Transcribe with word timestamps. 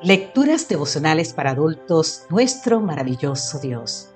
Lecturas 0.00 0.68
devocionales 0.68 1.32
para 1.32 1.50
adultos, 1.50 2.22
nuestro 2.30 2.78
maravilloso 2.78 3.58
Dios. 3.58 4.10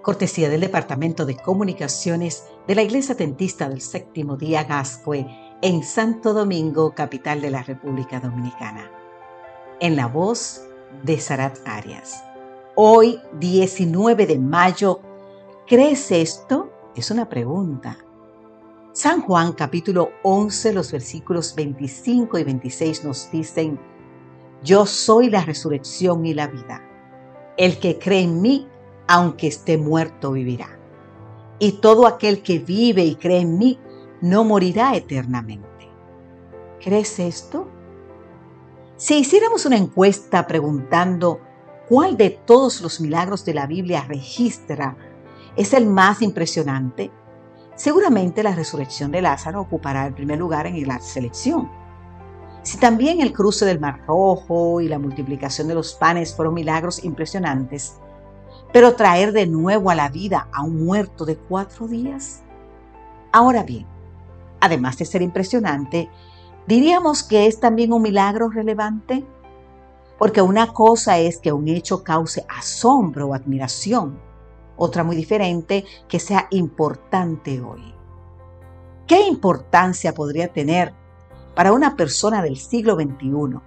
Cortesía 0.00 0.48
del 0.48 0.60
Departamento 0.60 1.26
de 1.26 1.34
Comunicaciones 1.36 2.44
de 2.68 2.76
la 2.76 2.82
Iglesia 2.82 3.16
Tentista 3.16 3.68
del 3.68 3.80
Séptimo 3.80 4.36
Día 4.36 4.62
Gascue 4.62 5.26
en 5.60 5.82
Santo 5.82 6.34
Domingo, 6.34 6.94
capital 6.94 7.40
de 7.40 7.50
la 7.50 7.64
República 7.64 8.20
Dominicana. 8.20 8.88
En 9.80 9.96
la 9.96 10.06
voz 10.06 10.68
de 11.02 11.18
Sarat 11.18 11.58
Arias. 11.66 12.22
Hoy, 12.76 13.18
19 13.40 14.26
de 14.26 14.38
mayo, 14.38 15.00
¿crees 15.66 16.12
esto? 16.12 16.70
Es 16.94 17.10
una 17.10 17.28
pregunta. 17.28 17.98
San 18.92 19.20
Juan 19.22 19.52
capítulo 19.54 20.12
11, 20.22 20.74
los 20.74 20.92
versículos 20.92 21.56
25 21.56 22.38
y 22.38 22.44
26 22.44 23.04
nos 23.04 23.32
dicen, 23.32 23.80
yo 24.64 24.86
soy 24.86 25.28
la 25.30 25.44
resurrección 25.44 26.24
y 26.24 26.34
la 26.34 26.46
vida. 26.46 26.82
El 27.56 27.78
que 27.78 27.98
cree 27.98 28.22
en 28.22 28.40
mí, 28.40 28.66
aunque 29.06 29.46
esté 29.46 29.76
muerto, 29.76 30.32
vivirá. 30.32 30.78
Y 31.58 31.72
todo 31.72 32.06
aquel 32.06 32.42
que 32.42 32.58
vive 32.58 33.04
y 33.04 33.14
cree 33.14 33.40
en 33.40 33.58
mí, 33.58 33.78
no 34.22 34.42
morirá 34.42 34.96
eternamente. 34.96 35.68
¿Crees 36.82 37.18
esto? 37.18 37.68
Si 38.96 39.18
hiciéramos 39.18 39.66
una 39.66 39.76
encuesta 39.76 40.46
preguntando 40.46 41.40
cuál 41.88 42.16
de 42.16 42.30
todos 42.30 42.80
los 42.80 43.00
milagros 43.00 43.44
de 43.44 43.54
la 43.54 43.66
Biblia 43.66 44.04
registra 44.08 44.96
es 45.56 45.74
el 45.74 45.86
más 45.86 46.22
impresionante, 46.22 47.10
seguramente 47.76 48.42
la 48.42 48.54
resurrección 48.54 49.10
de 49.12 49.22
Lázaro 49.22 49.60
ocupará 49.60 50.06
el 50.06 50.14
primer 50.14 50.38
lugar 50.38 50.66
en 50.66 50.86
la 50.88 51.00
selección. 51.00 51.83
Si 52.64 52.78
también 52.78 53.20
el 53.20 53.34
cruce 53.34 53.66
del 53.66 53.78
Mar 53.78 54.00
Rojo 54.06 54.80
y 54.80 54.88
la 54.88 54.98
multiplicación 54.98 55.68
de 55.68 55.74
los 55.74 55.92
panes 55.92 56.34
fueron 56.34 56.54
milagros 56.54 57.04
impresionantes, 57.04 57.98
pero 58.72 58.96
traer 58.96 59.32
de 59.32 59.46
nuevo 59.46 59.90
a 59.90 59.94
la 59.94 60.08
vida 60.08 60.48
a 60.50 60.62
un 60.64 60.86
muerto 60.86 61.26
de 61.26 61.36
cuatro 61.36 61.86
días. 61.86 62.42
Ahora 63.32 63.64
bien, 63.64 63.86
además 64.60 64.96
de 64.96 65.04
ser 65.04 65.20
impresionante, 65.20 66.08
diríamos 66.66 67.22
que 67.22 67.46
es 67.46 67.60
también 67.60 67.92
un 67.92 68.00
milagro 68.00 68.48
relevante, 68.48 69.26
porque 70.18 70.40
una 70.40 70.72
cosa 70.72 71.18
es 71.18 71.38
que 71.38 71.52
un 71.52 71.68
hecho 71.68 72.02
cause 72.02 72.46
asombro 72.48 73.28
o 73.28 73.34
admiración, 73.34 74.18
otra 74.78 75.04
muy 75.04 75.16
diferente 75.16 75.84
que 76.08 76.18
sea 76.18 76.48
importante 76.50 77.60
hoy. 77.60 77.94
¿Qué 79.06 79.26
importancia 79.26 80.14
podría 80.14 80.48
tener 80.50 81.03
para 81.54 81.72
una 81.72 81.96
persona 81.96 82.42
del 82.42 82.56
siglo 82.56 82.94
XXI 82.94 83.60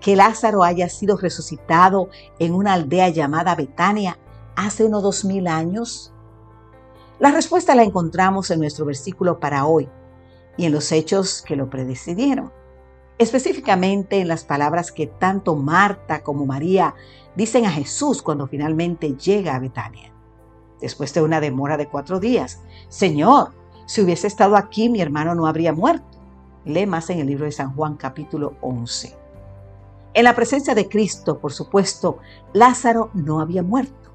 que 0.00 0.16
Lázaro 0.16 0.62
haya 0.62 0.88
sido 0.88 1.16
resucitado 1.16 2.08
en 2.38 2.54
una 2.54 2.74
aldea 2.74 3.08
llamada 3.08 3.54
Betania 3.54 4.18
hace 4.56 4.84
unos 4.84 5.02
dos 5.02 5.24
mil 5.24 5.46
años? 5.46 6.12
La 7.18 7.30
respuesta 7.30 7.74
la 7.74 7.84
encontramos 7.84 8.50
en 8.50 8.60
nuestro 8.60 8.84
versículo 8.84 9.40
para 9.40 9.66
hoy 9.66 9.88
y 10.56 10.66
en 10.66 10.72
los 10.72 10.92
hechos 10.92 11.42
que 11.42 11.56
lo 11.56 11.70
predecidieron, 11.70 12.52
específicamente 13.18 14.20
en 14.20 14.28
las 14.28 14.44
palabras 14.44 14.92
que 14.92 15.06
tanto 15.06 15.56
Marta 15.56 16.22
como 16.22 16.46
María 16.46 16.94
dicen 17.34 17.64
a 17.66 17.70
Jesús 17.70 18.22
cuando 18.22 18.46
finalmente 18.46 19.16
llega 19.16 19.54
a 19.54 19.60
Betania. 19.60 20.12
Después 20.80 21.14
de 21.14 21.22
una 21.22 21.40
demora 21.40 21.76
de 21.76 21.88
cuatro 21.88 22.20
días, 22.20 22.60
Señor, 22.88 23.52
si 23.86 24.02
hubiese 24.02 24.26
estado 24.26 24.56
aquí 24.56 24.88
mi 24.88 25.00
hermano 25.00 25.34
no 25.34 25.46
habría 25.46 25.72
muerto. 25.72 26.13
Lee 26.64 26.86
más 26.86 27.10
en 27.10 27.18
el 27.18 27.26
libro 27.26 27.44
de 27.44 27.52
San 27.52 27.74
Juan 27.74 27.96
capítulo 27.96 28.56
11. 28.62 29.14
En 30.14 30.24
la 30.24 30.34
presencia 30.34 30.74
de 30.74 30.88
Cristo, 30.88 31.38
por 31.38 31.52
supuesto, 31.52 32.18
Lázaro 32.52 33.10
no 33.12 33.40
había 33.40 33.62
muerto. 33.62 34.10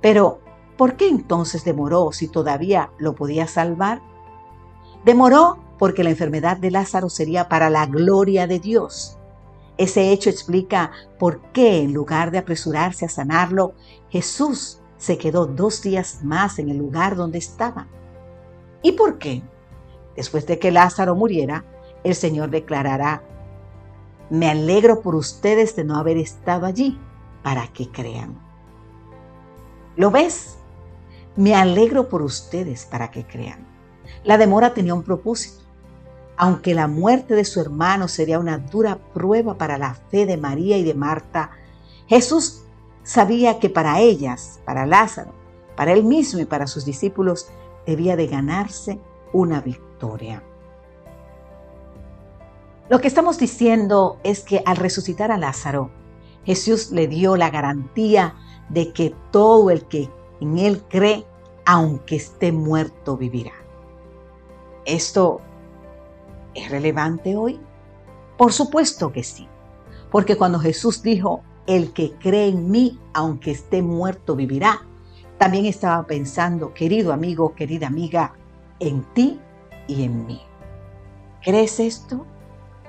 Pero, 0.00 0.40
¿por 0.76 0.96
qué 0.96 1.08
entonces 1.08 1.64
demoró 1.64 2.10
si 2.12 2.28
todavía 2.28 2.90
lo 2.98 3.14
podía 3.14 3.46
salvar? 3.46 4.02
Demoró 5.04 5.58
porque 5.78 6.02
la 6.02 6.10
enfermedad 6.10 6.56
de 6.56 6.70
Lázaro 6.70 7.10
sería 7.10 7.48
para 7.48 7.70
la 7.70 7.86
gloria 7.86 8.46
de 8.46 8.58
Dios. 8.58 9.18
Ese 9.76 10.10
hecho 10.10 10.30
explica 10.30 10.90
por 11.18 11.40
qué, 11.52 11.82
en 11.82 11.92
lugar 11.92 12.30
de 12.30 12.38
apresurarse 12.38 13.04
a 13.04 13.08
sanarlo, 13.08 13.74
Jesús 14.08 14.80
se 14.96 15.18
quedó 15.18 15.46
dos 15.46 15.82
días 15.82 16.20
más 16.24 16.58
en 16.58 16.70
el 16.70 16.78
lugar 16.78 17.14
donde 17.16 17.38
estaba. 17.38 17.86
¿Y 18.82 18.92
por 18.92 19.18
qué? 19.18 19.42
Después 20.16 20.46
de 20.46 20.58
que 20.58 20.70
Lázaro 20.70 21.14
muriera, 21.14 21.64
el 22.04 22.14
Señor 22.14 22.50
declarará, 22.50 23.22
me 24.30 24.50
alegro 24.50 25.00
por 25.00 25.14
ustedes 25.14 25.74
de 25.76 25.84
no 25.84 25.96
haber 25.96 26.16
estado 26.16 26.66
allí 26.66 26.98
para 27.42 27.66
que 27.68 27.90
crean. 27.90 28.38
¿Lo 29.96 30.10
ves? 30.10 30.56
Me 31.36 31.54
alegro 31.54 32.08
por 32.08 32.22
ustedes 32.22 32.86
para 32.86 33.10
que 33.10 33.26
crean. 33.26 33.66
La 34.22 34.38
demora 34.38 34.74
tenía 34.74 34.94
un 34.94 35.02
propósito. 35.02 35.62
Aunque 36.36 36.74
la 36.74 36.88
muerte 36.88 37.34
de 37.34 37.44
su 37.44 37.60
hermano 37.60 38.08
sería 38.08 38.38
una 38.38 38.58
dura 38.58 38.98
prueba 39.12 39.56
para 39.56 39.78
la 39.78 39.94
fe 39.94 40.26
de 40.26 40.36
María 40.36 40.76
y 40.78 40.84
de 40.84 40.94
Marta, 40.94 41.50
Jesús 42.06 42.62
sabía 43.02 43.60
que 43.60 43.70
para 43.70 44.00
ellas, 44.00 44.60
para 44.64 44.86
Lázaro, 44.86 45.32
para 45.76 45.92
él 45.92 46.04
mismo 46.04 46.40
y 46.40 46.44
para 46.44 46.66
sus 46.66 46.84
discípulos, 46.84 47.48
debía 47.86 48.16
de 48.16 48.26
ganarse 48.26 48.98
una 49.32 49.60
victoria. 49.60 50.42
Lo 52.90 53.00
que 53.00 53.08
estamos 53.08 53.38
diciendo 53.38 54.18
es 54.24 54.40
que 54.40 54.62
al 54.66 54.76
resucitar 54.76 55.32
a 55.32 55.38
Lázaro, 55.38 55.90
Jesús 56.44 56.90
le 56.90 57.08
dio 57.08 57.36
la 57.36 57.48
garantía 57.48 58.34
de 58.68 58.92
que 58.92 59.14
todo 59.30 59.70
el 59.70 59.86
que 59.86 60.10
en 60.40 60.58
él 60.58 60.82
cree, 60.90 61.24
aunque 61.64 62.16
esté 62.16 62.52
muerto, 62.52 63.16
vivirá. 63.16 63.52
¿Esto 64.84 65.40
es 66.54 66.70
relevante 66.70 67.36
hoy? 67.36 67.58
Por 68.36 68.52
supuesto 68.52 69.12
que 69.12 69.24
sí, 69.24 69.48
porque 70.10 70.36
cuando 70.36 70.58
Jesús 70.58 71.02
dijo, 71.02 71.42
el 71.66 71.94
que 71.94 72.12
cree 72.18 72.48
en 72.48 72.70
mí, 72.70 73.00
aunque 73.14 73.52
esté 73.52 73.80
muerto, 73.80 74.36
vivirá, 74.36 74.82
también 75.38 75.64
estaba 75.64 76.06
pensando, 76.06 76.74
querido 76.74 77.14
amigo, 77.14 77.54
querida 77.54 77.86
amiga, 77.86 78.34
en 78.78 79.02
ti 79.14 79.40
y 79.86 80.04
en 80.04 80.26
mí. 80.26 80.42
¿Crees 81.42 81.80
esto? 81.80 82.26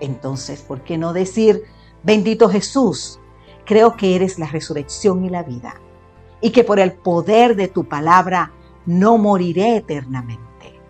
Entonces, 0.00 0.62
¿por 0.62 0.82
qué 0.82 0.98
no 0.98 1.12
decir, 1.12 1.64
bendito 2.02 2.48
Jesús, 2.48 3.20
creo 3.64 3.96
que 3.96 4.16
eres 4.16 4.38
la 4.38 4.46
resurrección 4.46 5.24
y 5.24 5.30
la 5.30 5.42
vida, 5.42 5.74
y 6.40 6.50
que 6.50 6.64
por 6.64 6.78
el 6.78 6.92
poder 6.92 7.56
de 7.56 7.68
tu 7.68 7.84
palabra 7.88 8.52
no 8.86 9.18
moriré 9.18 9.76
eternamente? 9.76 10.80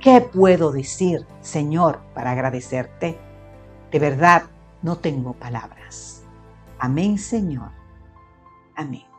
¿Qué 0.00 0.20
puedo 0.22 0.72
decir, 0.72 1.26
Señor, 1.42 2.00
para 2.14 2.30
agradecerte? 2.30 3.18
De 3.90 3.98
verdad, 3.98 4.44
no 4.82 4.96
tengo 4.96 5.34
palabras. 5.34 6.22
Amén, 6.78 7.18
Señor. 7.18 7.70
Amén. 8.74 9.09